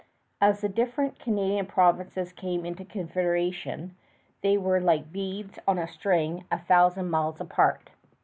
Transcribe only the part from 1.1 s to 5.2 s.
Canadian provinces came into Confederation they were like